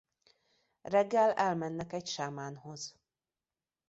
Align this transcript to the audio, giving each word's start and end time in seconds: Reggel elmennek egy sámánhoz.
Reggel 0.81 1.31
elmennek 1.33 1.93
egy 1.93 2.07
sámánhoz. 2.07 2.95